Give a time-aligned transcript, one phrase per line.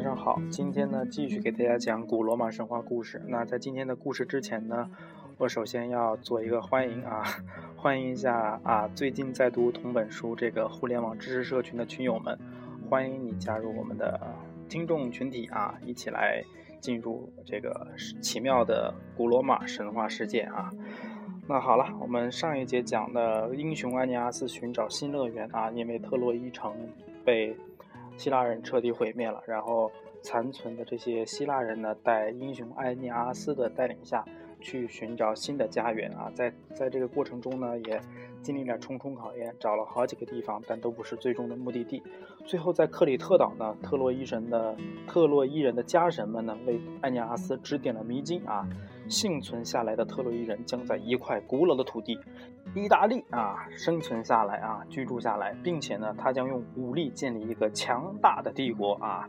[0.00, 3.20] 晚上好，今天呢继续给大家讲古罗马神话故事。
[3.28, 4.90] 那在今天的故事之前呢，
[5.36, 7.22] 我首先要做一个欢迎啊，
[7.76, 12.38] 欢迎一下啊，最近在读同本书这个互联网知识社群的群友们，
[12.88, 14.18] 欢迎你加入我们的
[14.70, 16.42] 听众群体啊，一起来
[16.80, 17.86] 进入这个
[18.22, 20.70] 奇妙的古罗马神话世界啊。
[21.46, 26.72] 那好了，我们上一节讲的英雄安尼阿斯寻找新乐园啊，因为特洛伊城
[27.22, 27.54] 被
[28.16, 29.90] 希腊人彻底毁灭了，然后
[30.22, 34.24] 残存的这些希腊人呢，在英雄艾涅阿斯的带领下
[34.60, 38.00] 去寻找新的家园啊，在在这个过程中呢，也
[38.42, 42.02] 经历了重重考验，找了好几个地方，但都不是最终的目的地。
[42.44, 44.76] 最后在克里特岛呢，特洛伊神的
[45.06, 48.66] 特洛伊人的家神们呢，为安尼阿斯指点了迷津啊。
[49.08, 52.16] 幸存下来的特洛伊人将在一块古老的土地——
[52.76, 59.28] 意大利啊生存下来啊，居住下来，并且呢，他将用武力建立一个强大的帝国啊。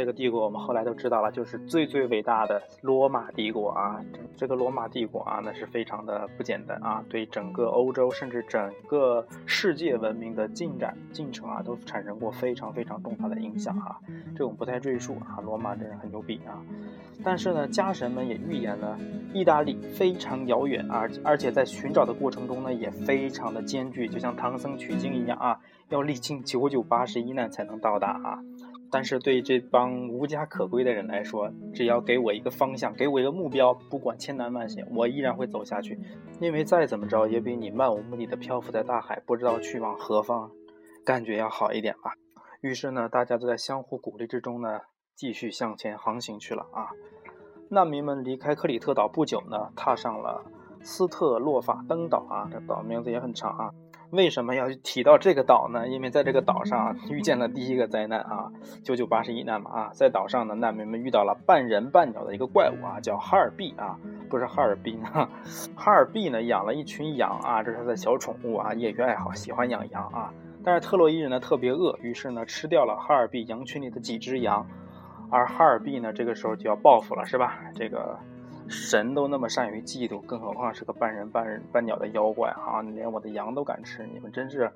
[0.00, 4.02] 这个帝国我们后来都知道了，就是最最伟大的罗马帝国啊！
[4.10, 13.98] 这这个罗马帝国啊，那是非常的不简单啊，对整个欧洲甚至整个世界文明的进展进程啊，都产生过非常非常重大的影响啊！
[14.34, 16.56] 这我们不太赘述啊，罗马真是很牛逼啊！
[17.22, 18.98] 但是呢，家神们也预言了
[19.34, 28.38] 意大利非常遥远啊，而且在寻找的过程中呢，也非常的艰巨，就像唐僧取经一样啊，要历经九九八十一难才能到达啊！
[28.90, 35.98] 但是对这帮无家可归的人来说，只要给我一个方向，给我一个目标，不管千难万险，我依然会走下去。
[36.40, 40.50] 因为再怎么着，也比你漫无目的的漂浮在大海，不知道去往何方，
[41.04, 42.14] 感觉要好一点吧。
[42.60, 44.80] 于是呢，大家都在相互鼓励之中呢，
[45.14, 46.88] 继续向前航行去了啊。
[47.70, 50.44] 难民们离开克里特岛不久呢，踏上了
[50.82, 53.70] 斯特洛法登岛啊，这岛名字也很长啊。
[54.10, 55.86] 为什么要提到这个岛呢？
[55.86, 58.50] 因为在这个岛上遇见了第一个灾难啊，
[58.82, 63.96] 九九八十一难嘛啊，在岛上呢，难民们遇到了半人半鸟的一个怪物啊，叫哈尔毕啊，
[64.28, 65.28] 不是哈尔滨啊，
[65.76, 70.32] 哈尔毕呢养了一群羊啊，这是他的小宠物啊，业余爱好，喜欢养羊啊。
[70.64, 74.66] 但是特洛伊人呢特别饿，于是呢吃掉了哈尔毕羊群里的几只羊，
[75.30, 77.60] 而哈尔毕呢这个时候就要报复了，是吧？
[77.76, 78.18] 这个。
[78.70, 82.80] 神都那么善于嫉妒，更何况是个半人半人半鸟的妖怪啊！
[82.82, 84.70] 你连我的羊都敢吃，你们真是，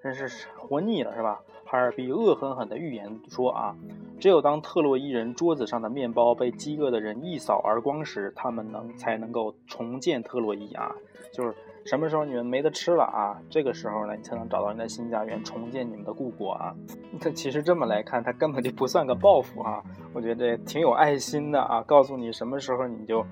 [0.00, 1.40] 真是活腻了是吧？
[1.66, 3.74] 哈尔滨恶狠狠地预言说啊，
[4.20, 10.94] 只有当特洛伊人桌子上的面包被饥饿的人一扫而光时，他们能才能够重建特洛伊啊！
[11.32, 11.52] 就是
[11.84, 13.38] 什么时候你们没得吃了啊？
[13.50, 16.74] 这个时候呢，你才能找到你的新家园，重建你们的故国啊！
[17.20, 19.82] 他其实这么来看，他根本就不算个报复啊！
[20.14, 23.24] 我觉得挺有爱心的啊，告诉你什么时候你就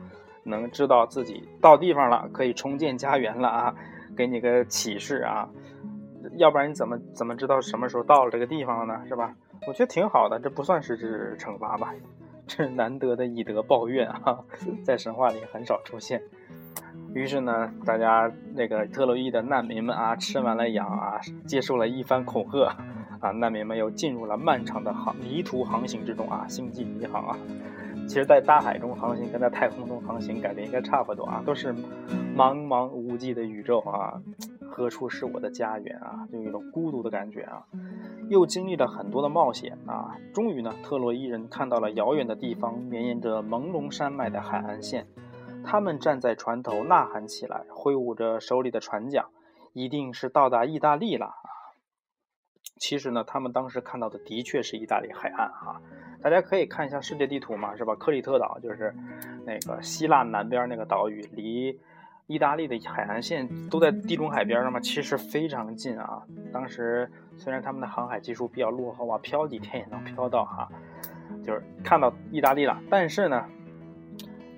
[0.45, 3.75] 能知道自己到地方了，可以重建家园了啊！
[4.15, 5.49] 给你个启示啊！
[6.37, 9.03] 要不然你怎么怎么知道什么时候到了这个地方了呢？
[9.09, 9.35] 是吧？
[9.67, 11.95] 我觉得挺好的，这不算是是惩罚吧？
[12.47, 14.41] 这是难得的以德报怨啊，
[14.85, 16.21] 在神话里很少出现。
[17.15, 22.75] 于是呢，大家那个特洛伊的难民们啊，吃完了羊啊，接受了一番恐吓
[23.21, 27.37] 啊，难民们又进入了漫长的航迷途航行之中啊，星际迷航啊。
[28.09, 31.73] 其实，在大海中航行跟在太空中航行感觉应该差不多啊，都是
[32.37, 34.21] 茫茫无际的宇宙啊。
[34.69, 36.27] 何处是我的家园啊？
[36.33, 37.63] 就有一种孤独的感觉啊！
[38.31, 40.17] 又经历了很多的冒险啊！
[40.33, 45.07] 终于呢，特洛伊人看到了遥远的地方，绵延着朦胧山脉的海岸线。
[45.65, 49.27] 他们站在船头呐喊起来，挥舞着手里的船桨，
[49.73, 51.49] 一定是到达意大利了啊！
[52.79, 55.81] 其实呢，他们当时看到的的确是意大利海岸啊！
[56.23, 57.95] 大家可以看一下世界地图嘛，是吧？
[57.95, 58.95] 克里特岛就是
[59.45, 61.81] 那个希腊南边那个岛屿，离。
[62.29, 66.23] 意大利的海岸线都在地中海边上嘛，其实非常近啊。
[66.53, 70.67] 当时虽然他们的航海技术比较落后啊，漂几天也能漂到哈，
[71.45, 72.81] 就是看到意大利了。
[72.89, 73.45] 但是呢，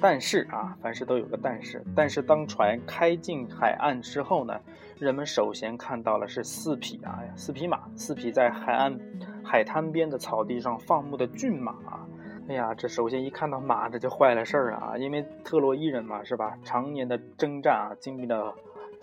[0.01, 1.83] 但是啊，凡事都有个但是。
[1.95, 4.61] 但是当船开进海岸之后呢，
[4.99, 8.99] 人们首先看到了是四匹啊，四匹马，四匹在海岸
[9.43, 11.75] 海滩边的草地上放牧的骏马。
[12.47, 14.99] 哎呀，这首先一看到马，这就坏了事儿啊！
[14.99, 16.59] 因为特洛伊人嘛，是吧？
[16.63, 18.55] 常年的征战啊，经历了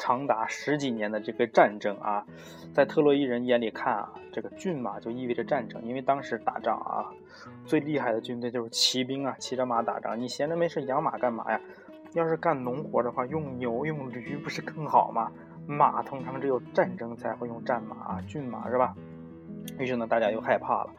[0.01, 2.25] 长达十几年的这个战争啊，
[2.73, 7.05] 在特洛伊人眼里看啊，这个骏马就意味着战争，因为当时打仗啊，
[7.65, 10.19] 最厉害的军队就是骑兵啊，骑着马打仗。
[10.19, 11.61] 你闲着没事养马干嘛呀？
[12.13, 15.31] 要是干农活的话，用牛用驴不是更好吗？
[15.67, 18.95] 马通常只有战争才会用战马啊、骏马，是吧？
[19.77, 20.89] 于是呢，大家又害怕了。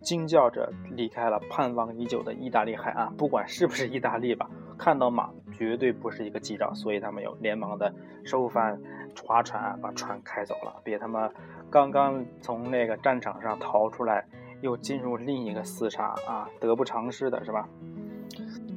[0.00, 7.92] 惊叫着离开了盼望已久的意大利海岸，不管是不是意大利吧，看到马绝对不是一个吉兆，所以他们又连忙的
[8.24, 8.80] 收帆
[9.24, 10.80] 划船，把船开走了。
[10.84, 11.28] 别他妈
[11.68, 14.24] 刚刚从那个战场上逃出来，
[14.60, 17.68] 又进入另一个厮杀啊，得不偿失的是吧？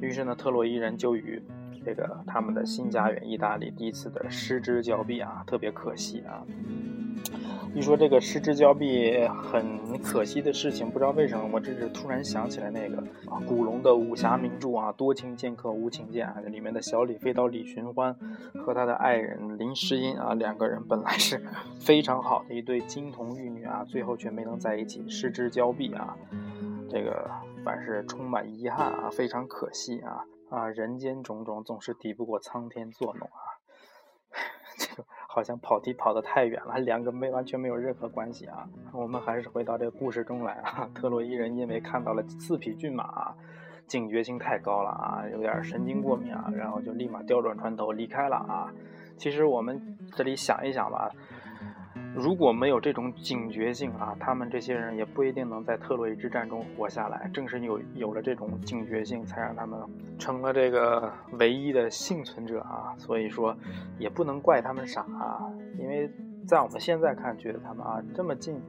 [0.00, 1.40] 于是呢，特洛伊人就与
[1.84, 6.44] 这个他们的新家园意大利第一次的失之交臂啊，特别可惜啊。
[7.74, 12.98] 一说这个失之交臂很可惜的事情，不知道为什么，我这是突然想起来那个
[13.30, 18.14] 啊，古龙的武侠名著啊，《多情剑客无情剑》啊，里面的小李飞刀李寻欢
[18.62, 21.42] 和他的爱人林诗音啊，两个人本来是
[21.80, 26.14] 非常好的一对金童玉女啊，最后却没能在一起，失之交臂啊，
[26.90, 27.30] 这个
[27.64, 33.40] 凡是充满遗憾啊，非常可惜啊啊，人间种种总是敌不过苍天作弄啊。
[34.78, 38.68] 这个好像跑题跑得太远了，两个没完全没有任何关系啊。
[38.92, 40.88] 我们还是回到这个故事中来啊。
[40.94, 43.34] 特洛伊人因为看到了四匹骏马，
[43.86, 48.72] 警觉性太高了啊，有点神经过敏啊，然后就立马调转船头离开了啊。
[49.16, 51.10] 其实我们这里想一想吧。
[52.14, 57.30] 如果没有这种警觉性啊，他们这些人也不一定能在特洛伊之战中活下来。
[57.32, 59.80] 正是有有了这种警觉性，才让他们
[60.18, 62.94] 成了这个唯一的幸存者啊。
[62.98, 63.56] 所以说，
[63.98, 66.10] 也不能怪他们傻啊，因为
[66.46, 68.60] 在我们现在看，觉得他们啊这么近，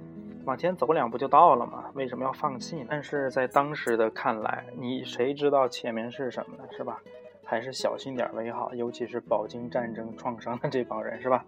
[0.45, 2.85] 往前走两步就到了嘛，为什么要放弃呢？
[2.89, 6.63] 但是在当时的看来，你谁知道前面是什么呢？
[6.71, 7.01] 是吧？
[7.45, 11.45] 还是小心点为好，尤其是饱经战争创伤的这帮人，是吧？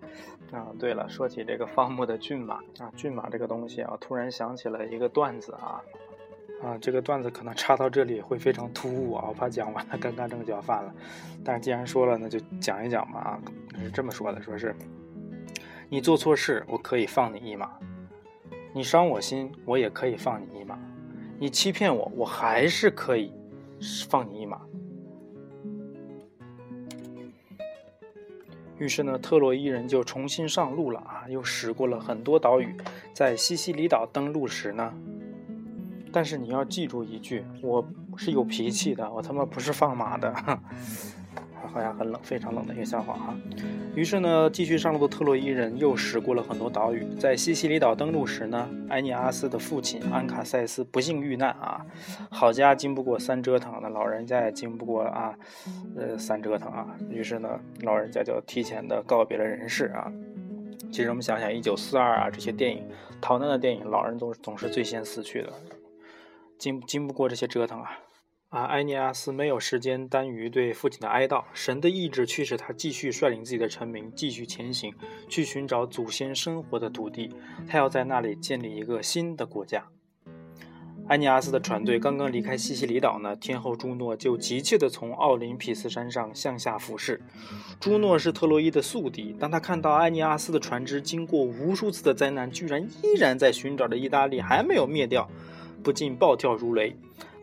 [0.51, 5.81] 啊，对了，说起这个放牧的骏马啊，骏马这个东西啊，突然想起了一个段子啊，
[6.61, 10.93] 啊，这个段子可能插到这里会非常突兀啊，我怕讲完了尴尬症就要犯了。
[11.43, 13.41] 但是既然说了，那就讲一讲嘛啊，
[13.83, 14.75] 是这么说的，说是
[15.89, 17.67] 你做错事，我可以放你一马；
[18.73, 20.75] 你伤我心，我也可以放你一马；
[21.39, 23.33] 你欺骗我，我还是可以
[24.07, 24.61] 放你一马。
[28.77, 32.75] 于是呢，特洛伊人就重新上路了啊，又驶过了很多岛屿，
[33.13, 34.93] 在西西里岛登陆时呢，
[36.11, 37.87] 但是你要记住一句，我
[38.17, 40.59] 是有脾气的，我他妈不是放马的。
[41.67, 43.35] 好像很冷，非常冷的一个笑话哈。
[43.95, 51.85] 于是呢，继续上路的特洛伊人又驶过了很多岛屿，在西西里岛登陆时呢，埃尼阿斯的父亲安卡塞斯不幸遇难啊。
[52.29, 55.33] 好家经不过三折腾，那老人家也经不过啊，
[55.95, 56.87] 呃，三折腾啊。
[57.09, 57.49] 于是呢，
[57.81, 60.11] 老人家就提前的告别了人世啊。
[60.91, 62.83] 其实我们想想，一九四二啊，这些电影
[63.21, 65.53] 逃难的电影，老人总总是最先死去的，
[66.57, 67.91] 经经不过这些折腾啊。
[68.55, 74.93] 啊，埃尼阿斯没有时间耽于对父亲的哀悼，神的意志驱使他继续率领自己的臣民继续前行，
[75.27, 77.29] 去寻找祖先生活的土地。
[77.67, 79.83] 他要在那里建立一个新的国家。
[81.09, 87.21] 埃尼阿斯的船队刚刚离开西西里岛呢，天后朱诺就急切地从奥林匹斯山上向下俯视。
[87.81, 95.29] 朱诺是特洛伊的宿敌，当他看到埃尼阿斯的船只经过无数次的灾难，居然依然在寻找着意大利，还没有灭掉，
[95.83, 96.95] 不禁暴跳如雷。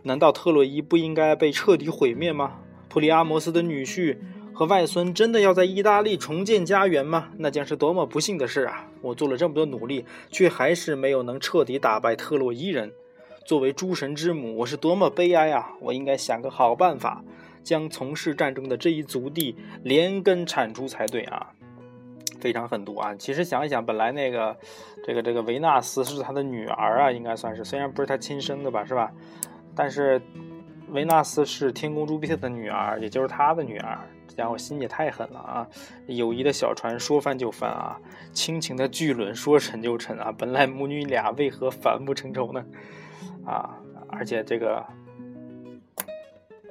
[0.03, 2.59] 难道特洛伊不应该被彻底毁灭吗？
[2.89, 4.19] 普里阿摩斯的女婿
[4.53, 7.31] 和外孙真的要在意大利重建家园吗？
[7.39, 8.87] 那将是多么不幸的事啊！
[9.01, 12.93] 我做了这么多努力，却还是没有能彻底打败特洛伊人。
[13.47, 15.73] 作为诸神之母，我是多么悲哀啊！
[15.81, 17.25] 我应该想个好办法，
[17.65, 21.49] 将从事战争的这一族弟连根铲除才对啊！
[22.39, 23.15] 非常狠毒啊！
[23.15, 24.57] 其实想一想，本来那个
[25.07, 29.11] 这个这个维纳斯是他的女儿啊，应该算是，虽然不是他亲生的吧，是吧？
[29.75, 30.21] 但是，
[30.91, 33.99] 维纳斯是天宫朱庇特的女儿，也就是他的女儿。
[34.29, 35.67] 这家伙心也太狠了啊！
[36.07, 37.99] 友谊的小船说翻就翻啊，
[38.33, 40.33] 亲情的巨轮说沉就沉啊！
[40.37, 42.65] 本来母女俩为何反目成仇呢？
[43.45, 43.75] 啊！
[44.09, 44.85] 而且这个，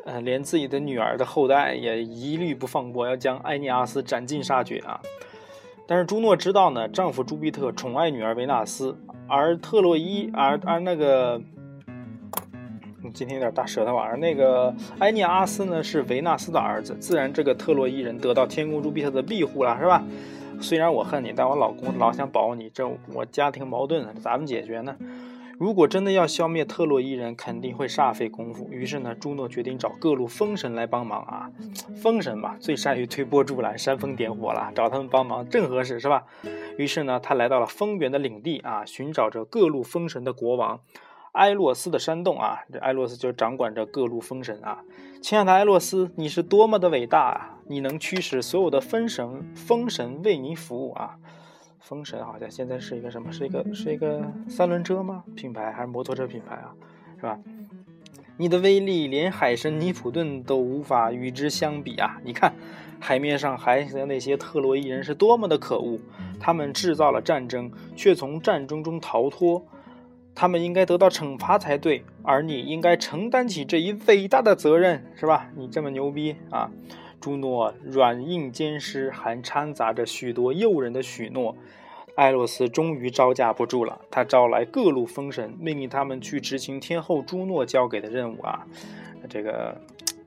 [0.05, 4.99] 呃，连自己的女儿的后代也一律不放过，要将埃尼阿斯斩尽杀绝啊！
[5.87, 11.41] 但是朱诺知道呢，丈夫朱庇特宠爱女儿维纳斯，而特洛伊，而而那个。
[13.13, 14.11] 今天有点大舌头啊！
[14.15, 20.03] 那个埃涅阿斯呢是维纳斯的儿子，自然这个特洛伊人得到天公朱庇特的庇护了，是吧？
[20.59, 24.95] 虽然我恨你，但我老公老想保你，这我家庭矛盾咋么解决呢？
[25.57, 28.67] 如果真的要消灭特洛伊人，肯定会煞费功夫。
[28.71, 31.51] 于是呢，朱诺决定找各路风神来帮忙啊！
[32.01, 36.23] 风神嘛，最善于推波助澜、煽风点火了，找他们帮忙正合适，是吧？
[36.77, 40.79] 于是呢，他来到了风原的领地啊，寻找着各路风神的国王。
[41.33, 44.83] 埃洛斯的山洞啊，这埃洛斯就掌管着各路风神啊。
[45.21, 47.59] 亲爱的埃洛斯，你是多么的伟大啊！
[47.67, 51.15] 你能驱使所有的风神，风神为你服务啊。
[51.79, 53.31] 风神好像现在是一个什么？
[53.31, 55.23] 是一个是一个三轮车吗？
[55.35, 56.73] 品牌还是摩托车品牌啊？
[57.15, 57.39] 是吧？
[58.35, 62.19] 你的威力连海神尼普顿都无法与之相比啊！
[62.25, 62.53] 你看，
[62.99, 65.97] 海面上还的那些特洛伊人是多么的可恶，
[66.41, 69.65] 他们制造了战争，却从战争中逃脱。
[70.33, 75.49] 他们应该得到惩罚才对，而你应该承担起这一伟大的责任，是吧？
[75.55, 76.71] 你这么牛逼啊！
[77.19, 81.55] 朱诺软硬兼施，还掺杂着许多诱人的许诺。
[82.15, 88.65] 艾洛斯终于招架不住了，他招来各路风神，命令他们去执行天后朱诺交给的任务啊！
[89.29, 89.79] 这个。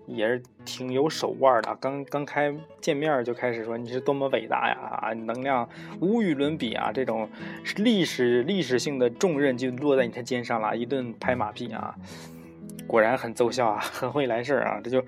[0.06, 5.68] 也是挺有手腕的，刚刚开见面就开始说你是多么伟大呀啊，能量
[6.00, 7.28] 无与伦比啊，这种
[7.76, 11.94] 历史历史性的重任就落在你的肩上了，一顿拍马屁啊。
[12.86, 14.80] 果然很奏效啊， 很会来事儿啊！
[14.82, 15.02] 这就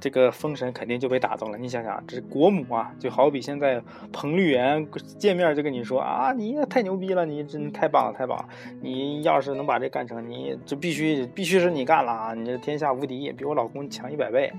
[0.00, 1.58] 这个封神肯定就被打动了。
[1.58, 4.86] 你想想，这是国母啊，就好比现在彭丽媛
[5.18, 8.48] 见面就跟你说啊，你太牛逼了，你真太棒了，太棒了！
[8.80, 12.34] 你要是能把这干成，你就必须必须是你干了啊！
[12.34, 14.52] 你这天下无敌，比我老公强一百倍，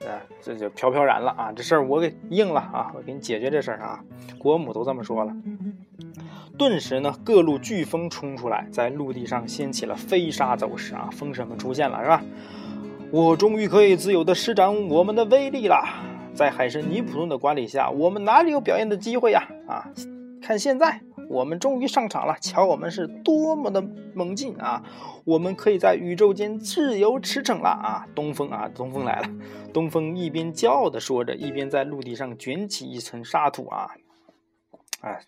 [0.00, 1.52] 啊，这就飘飘然了啊！
[1.54, 4.04] 这事儿我给应了啊，我给你解决这事儿啊！
[4.38, 5.34] 国母都这么说了。
[6.62, 11.10] 顿时呢，各路飓风冲出来，在陆地上掀起了飞沙走石啊！
[11.10, 12.22] 风神们出现了，是吧？
[13.10, 15.84] 我终于可以自由地施展我们的威力了。
[16.32, 19.48] 在海神尼普顿的管理下，我们哪里有表演的机会呀？
[19.66, 19.90] 啊，
[20.40, 22.36] 看现在，我们终于上场了！
[22.40, 24.84] 瞧，我们是多么的猛进啊！
[25.24, 28.06] 我们可以在宇宙间自由驰骋了啊！
[28.14, 29.28] 东风啊，东风来了！
[29.74, 33.88] 东风一边骄傲地说着，一边在陆地上卷起一层沙土啊！
[35.00, 35.20] 哎，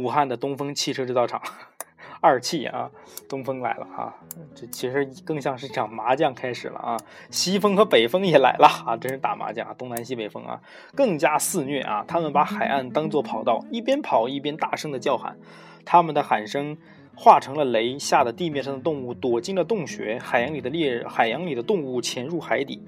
[0.00, 1.42] 武汉的东风汽车制造厂，
[2.22, 2.90] 二汽啊，
[3.28, 4.14] 东风来了啊！
[4.54, 6.96] 这其实更像是场麻将开始了啊！
[7.30, 8.96] 西风和北风也来了啊！
[8.96, 10.60] 真是打麻将，东南西北风啊，
[10.94, 12.04] 更加肆虐啊！
[12.06, 15.38] 他们把海岸当做跑道，一边跑一边大声的叫喊，
[15.84, 16.76] 他们的喊声
[17.14, 22.82] 化成了雷，吓得地面上的动物躲进了洞穴，海洋里的猎海洋里的动物潜入海底。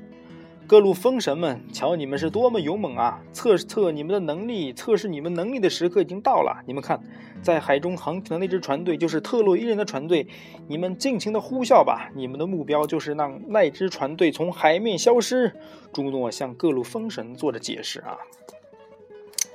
[0.66, 3.20] 各路风神们，瞧你们是多么勇猛啊！
[3.32, 6.62] 测测你们的能力，测试你们能力的时刻已经到了。
[6.66, 6.98] 你们看，
[7.42, 10.26] 在海中航行的那支船队就是特洛伊人的船队。
[10.68, 12.10] 你们尽情的呼啸吧！
[12.14, 15.52] 你们的目标就是让那支船队从海面消失。
[15.92, 18.16] 朱诺向各路风神做着解释啊，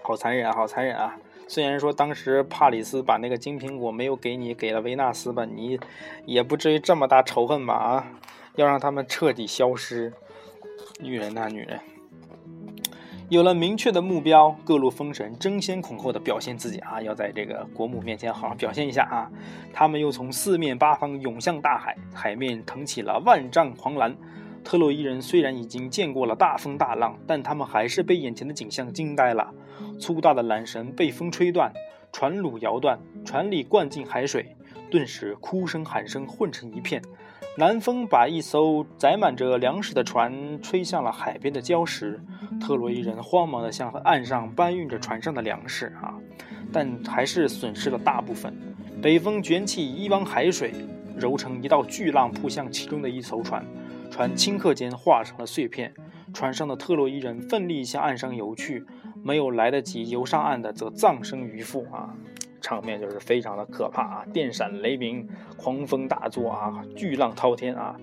[0.04, 1.18] 好残忍啊，好残忍啊！
[1.48, 5.80] 虽然说当时帕里斯把那个金苹果没有给你，给了维纳斯吧，你
[6.26, 7.74] 也不至于这么大仇恨吧？
[7.74, 8.08] 啊，
[8.56, 10.14] 要让他们彻底消失。
[11.00, 11.80] 女人呐，女人，
[13.30, 19.32] 有了明确的目标，各路风神争先恐后的表现自己啊，要在这个国母面前好好表现一下啊！
[19.72, 24.16] 他们又从四面八方涌向大海，海面腾起了万丈狂澜。
[24.64, 29.54] 特洛伊人虽然已经见过了大风大浪，但他们还是被眼前的景象惊呆了。
[30.00, 31.72] 粗大的缆绳被风吹断，
[32.12, 34.56] 船橹摇断，船里灌进海水，
[34.90, 37.02] 顿时哭声喊声混成一片。
[37.60, 42.22] 南风把一艘载满着粮食的船吹向了海边的礁石，
[42.62, 46.14] 特洛伊人慌忙地向岸上搬运着船上的粮食啊，
[46.72, 48.56] 但还是损失了大部分。
[49.02, 50.72] 北风卷起一汪海水，
[51.18, 53.66] 揉成一道巨浪扑向其中的一艘船，
[54.12, 55.92] 船顷刻间化成了碎片。
[56.32, 58.86] 船上的特洛伊人奋力向岸上游去，
[59.24, 62.14] 没有来得及游上岸的则葬身鱼腹啊。
[62.62, 64.26] 场面就是非常的可怕啊！
[64.34, 67.96] 电闪雷鸣，狂风大作啊，巨浪滔天啊！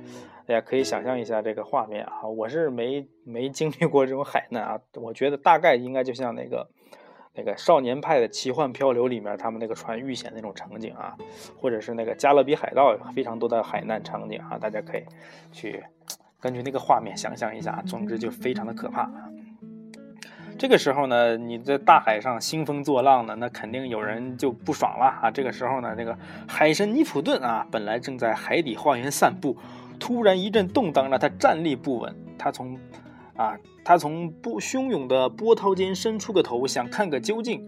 [0.47, 2.23] 大家可以想象一下这个画面啊！
[2.27, 6.69] 我是没没经历过这种海难啊，我觉得大概应该就像那个
[7.35, 11.17] 那个少年派的奇幻漂流里面他们那个船遇险那种场景啊，
[11.59, 15.05] 或者是那个加勒比海盗非常多的海难场景啊，大家可以
[15.51, 15.83] 去
[16.41, 17.83] 根据那个画面想象一下。
[17.87, 19.11] 总之就非常的可怕。
[20.57, 25.31] 这个时候呢，你在大海上兴风作浪呢，那肯定有人就不爽了啊！
[25.31, 29.57] 这个时候呢，这个海神尼普顿啊，本来正在海底花园散步，
[29.99, 32.15] 突然一阵动荡，让他站立不稳。
[32.39, 32.79] 他从
[33.37, 37.67] 啊，他从波汹涌的波涛间伸出个头，想看个究竟。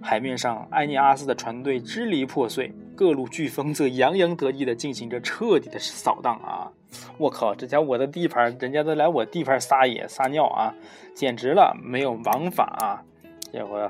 [0.00, 6.66] 海面上，埃涅阿斯的船队支离破碎，各路飓风则洋洋得意地进行着彻底的扫荡啊！
[7.16, 10.74] 我靠，这家我的地盘，人家都来我地盘撒野撒尿啊，
[11.14, 13.00] 简直了，没有王法啊！
[13.52, 13.88] 结果，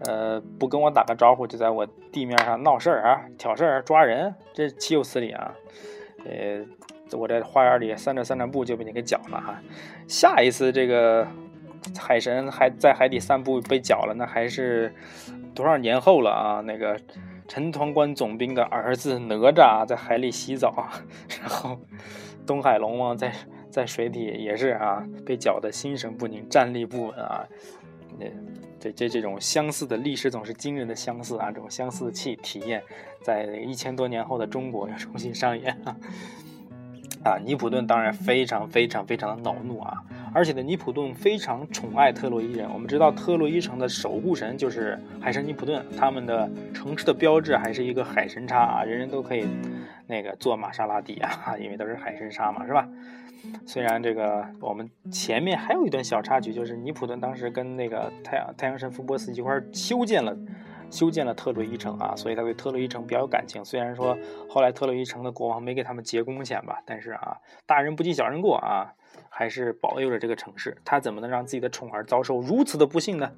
[0.00, 5.54] 呃，不跟我打个招呼，就在我地面上闹事儿啊，挑事儿，抓人，这岂有此理啊！
[6.24, 6.66] 呃，
[7.16, 9.62] 我在花园里散着散着步就被你给搅了哈！
[10.08, 11.24] 下一次这个
[11.96, 14.92] 海神还在海底散步被搅了，那还是
[15.54, 16.60] 多少年后了啊？
[16.66, 16.98] 那个
[17.50, 20.88] 陈塘关总兵的儿子哪吒在海里洗澡，
[21.40, 21.76] 然后。
[22.46, 23.32] 东海龙王在
[23.70, 27.46] 在水底也是啊，被搅得心神不宁，站立不稳啊。
[28.18, 28.26] 那
[28.80, 32.82] 这这这种相似的历史总是惊人的相似啊，这种相似的气体验，
[33.22, 35.96] 在一千多年后的中国又重新上演啊。
[37.22, 42.66] 啊，尼普顿当然非常非常非常的恼怒啊，而且呢，尼普顿非常宠爱特洛伊人。
[42.72, 49.46] 我们知道特洛伊城的守护神就是海神尼普顿，他们的城市的标志还是一个海神叉啊，人人都可以
[50.06, 52.88] 那个做玛莎拉蒂啊， 因为都是海神叉嘛，是吧？
[53.66, 60.36] 虽然这个我们前面还有一段小插曲，就是尼普顿当时跟那个太阳太阳神福波斯一块修建了。
[60.90, 63.64] 修建了特洛伊城啊，所以他对特洛伊城比较有感情。
[63.64, 64.16] 虽然说
[64.48, 68.92] 后来特洛伊城的国王没给他们结工钱吧，但是啊，大人不计小人过啊，
[69.28, 70.76] 还是保佑了这个城市。
[70.84, 73.30] 他怎么能让自己的宠儿遭受如此的不幸呢？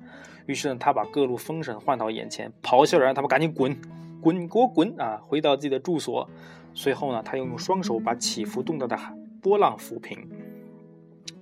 [0.47, 3.77] 于是呢，他把各路封神唤到眼前，咆哮着让他们赶紧滚，
[4.21, 5.21] 滚，给我滚啊！
[5.23, 6.29] 回到自己的住所。
[6.75, 8.99] 随后呢，他又用双手把起伏动荡的
[9.43, 10.27] 波浪抚平，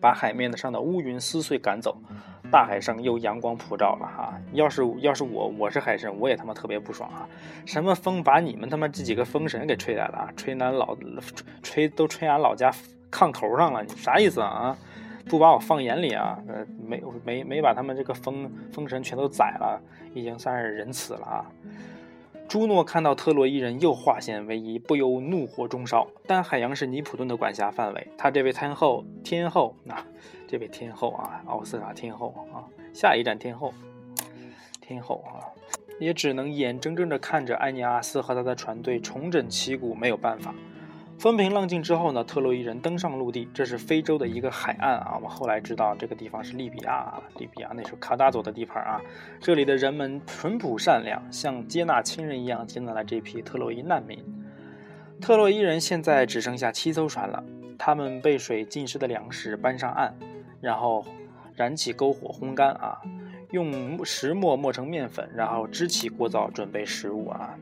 [0.01, 1.97] 把海面上的乌云撕碎赶走。
[2.51, 4.35] 大海上又阳光普照了哈！
[4.53, 7.29] 要是要是我我是海神，我也他妈特别不爽啊！
[7.65, 10.33] 什么风把你们他妈这几个风神给吹来了啊？
[10.37, 10.97] 吹俺老
[11.63, 12.73] 吹都吹俺老家
[13.11, 14.77] 炕头上了，你啥意思啊？
[15.29, 16.39] 不把我放眼里啊？
[16.49, 19.81] 呃，没没没把他们这个风风神全都宰了，
[20.13, 21.47] 已经算是仁慈了啊！
[22.49, 26.09] 朱诺看到特洛伊人又化险为夷，不由怒火中烧。
[26.27, 29.95] 但海洋是尼普顿的管辖范围，他这位天后天后那。
[30.51, 33.73] 这位天后啊，奥斯卡天后啊，下一站天后，
[34.81, 35.47] 天后啊，
[36.01, 40.53] 也只能眼睁睁地看着埃尼阿斯和他的船队重整旗鼓，没有办法。
[41.21, 45.21] 风平浪静之后呢，特洛伊人登上陆地，这是非洲的一个海岸啊。
[45.23, 49.01] 我后来知道这个地方是利比亚，利比亚那时候卡达佐的地盘啊。
[49.39, 54.19] 这里的人们淳朴善良，像接纳亲人一样接纳了这批特洛伊难民。
[55.21, 57.45] 特洛伊人现在只剩下七艘船了，
[57.79, 60.13] 他们被水浸湿的粮食搬上岸。
[60.61, 61.05] 然后
[61.55, 63.01] 燃起篝火烘干啊，
[63.51, 67.55] 用石磨磨成面粉，然后支起锅灶准备食物啊。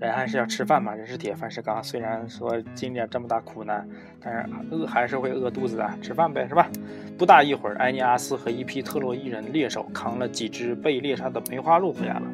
[0.00, 1.82] 人还是要吃饭嘛，人是铁，饭是钢。
[1.82, 3.88] 虽然说经历了这么大苦难，
[4.20, 6.68] 但是饿还是会饿肚子的，吃饭呗，是吧？
[7.16, 12.26] 不大一会儿，埃尼阿斯和一批特洛伊人猎手扛了几只被猎杀的梅花鹿回来了。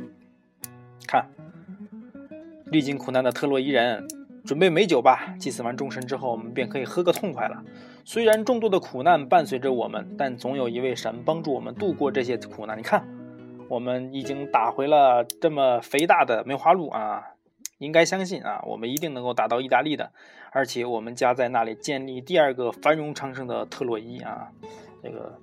[1.07, 1.27] 看，
[2.67, 4.09] 历经苦难的特洛伊人。
[4.45, 7.63] 准备美酒吧，祭祀完众神之后，我们便可以喝个痛快了。
[8.05, 12.79] 虽然众多的苦难伴随着我们，但总有一位神帮助我们度过这些苦难。
[12.79, 13.07] 你看，
[13.69, 17.23] 我们已经打回了这么肥大的梅花鹿啊！
[17.79, 20.11] 应该相信啊，我们一定能够打到意大利的，
[20.51, 24.49] 而且我们家在那里建立第二个繁荣昌盛的特洛伊啊！
[25.03, 25.39] 这个，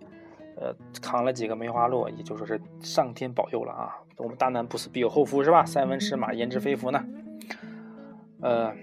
[0.55, 3.95] 呃，扛了几个梅花鹿，也就说是上天保佑了啊！
[4.17, 5.65] 我们大难不死必有后福，是吧？
[5.65, 7.03] 塞翁失马，焉知非福呢？
[8.41, 8.73] 呃。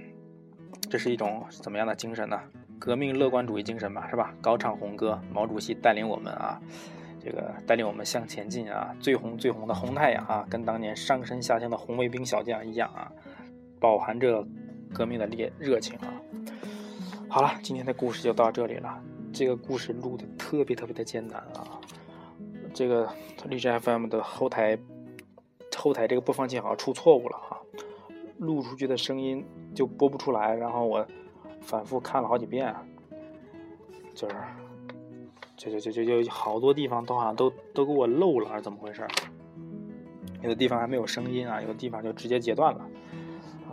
[0.91, 2.39] 这是一种怎么样的精神呢？
[2.79, 4.35] 革命乐观主义精神吧，是吧？
[4.41, 6.61] 高唱红歌，毛主席带领我们啊，
[7.19, 13.11] 这个带领我们向前进啊，最红最红的红太阳啊，跟当年上山下乡的红卫兵小将一样啊，
[13.81, 14.47] 饱含着
[14.93, 16.13] 革命的烈热情啊。
[17.29, 19.03] 好了，今天的故事就到这里了。
[19.33, 21.81] 这个故事录的特别特别的艰难啊，
[22.75, 23.09] 这个
[23.49, 24.79] 荔枝 FM 的后台
[25.75, 27.54] 后台这个播放器好像出错误了啊。
[28.39, 29.45] 录出去的声音
[29.75, 31.07] 就播不出来，然后我
[31.61, 32.75] 反复看了好几遍，
[34.15, 34.37] 就是，
[35.57, 39.07] 就就就就就好多地方都好像都都给我漏了，还是怎么回事？
[40.43, 42.81] 有的地方还没有声音啊，有的地方就直接截断了，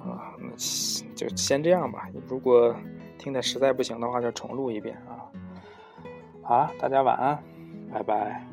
[0.06, 0.50] 啊，那
[1.16, 2.08] 就先这样吧。
[2.28, 2.74] 如果
[3.18, 5.28] 听的实在不行的话，就重录一遍啊。
[6.44, 7.44] 好，大家晚安，
[7.92, 8.51] 拜拜。